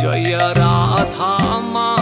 Jai 0.00 0.36
Radha 0.58 1.60
Madhava 1.60 1.95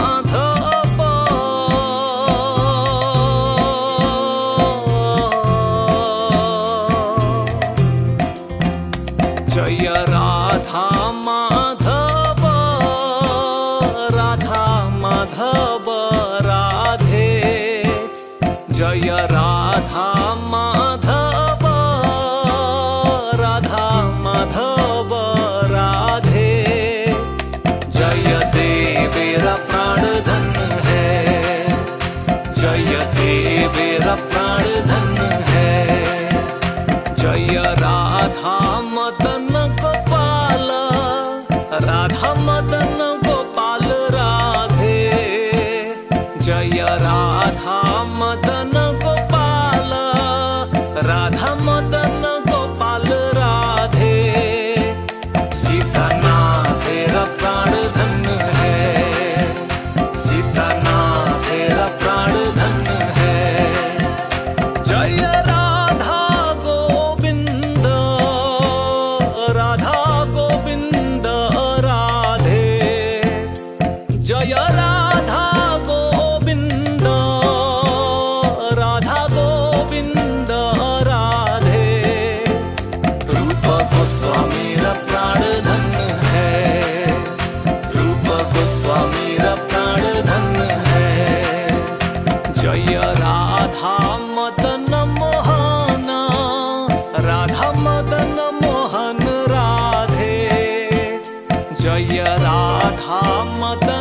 Radha 102.13 103.21
Madan 103.61 103.94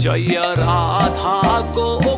Jai 0.00 0.36
Radha 0.58 1.38
Gokulananda 1.76 2.09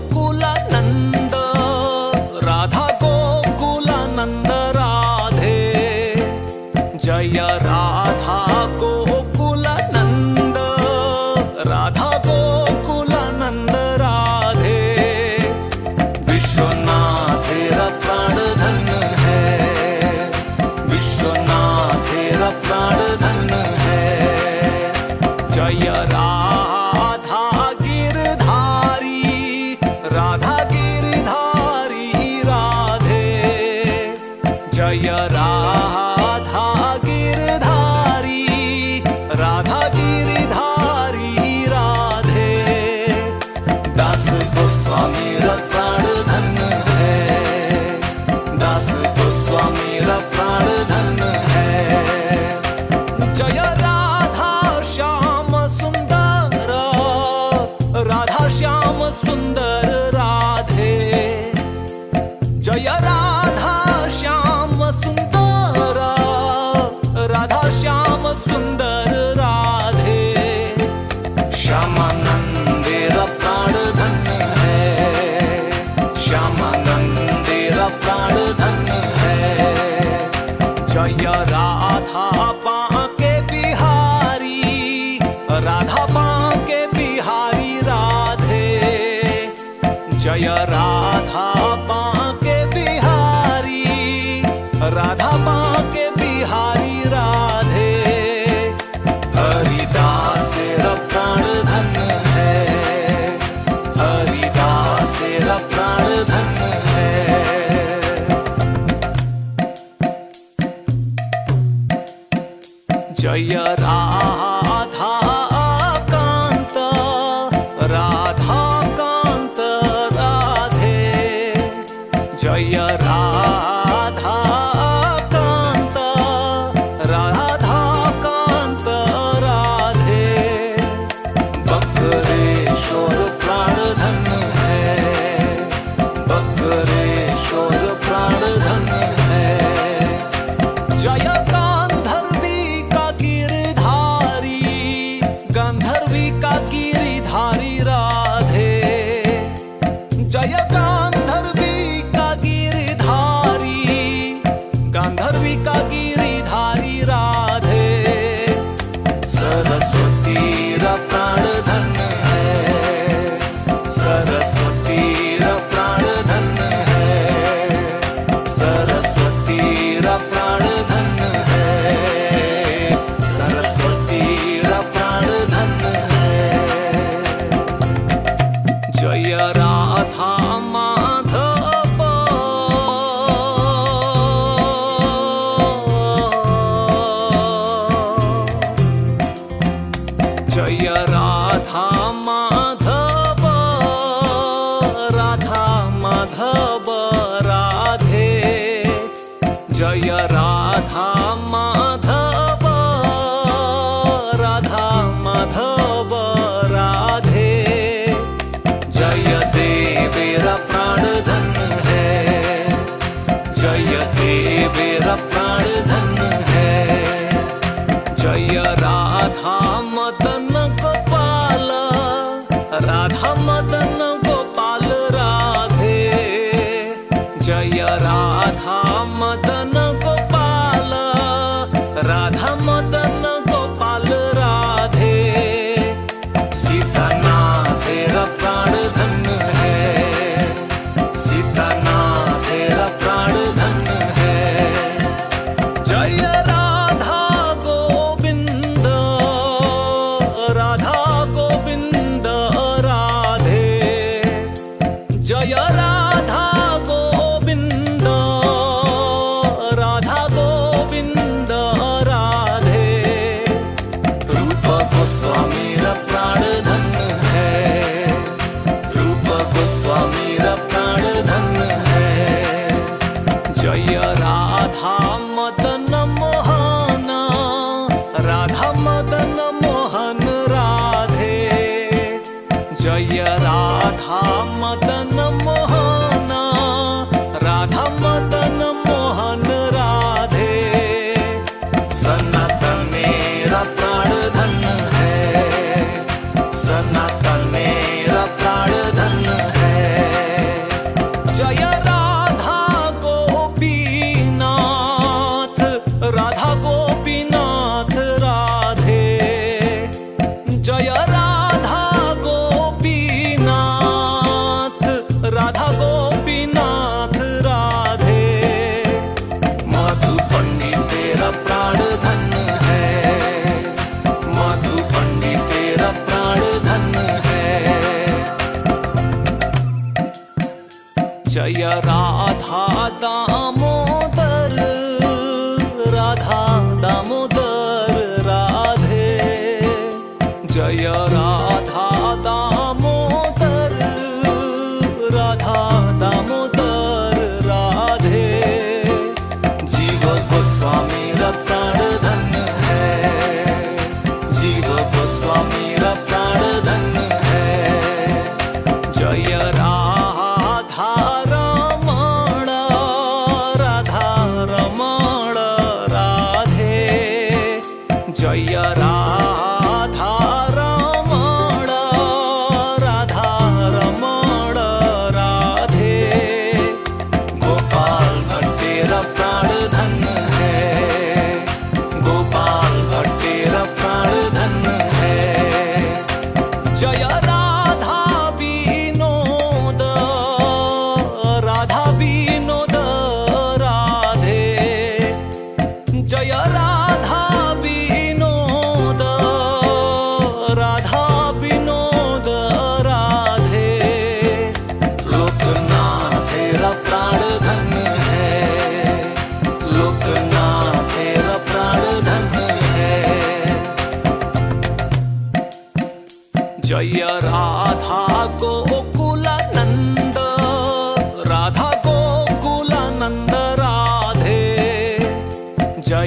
There 331.73 331.81
are 331.88 332.01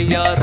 ya 0.10 0.36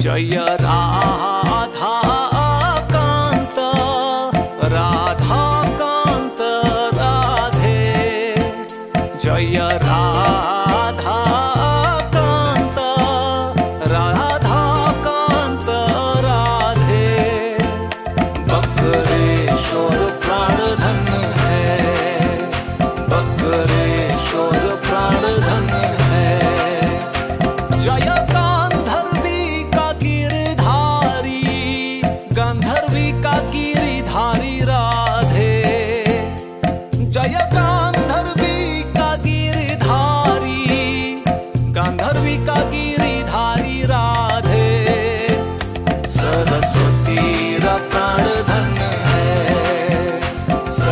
Joy 0.00 0.24
Ram 0.58 1.29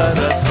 Saraswati. 0.09 0.48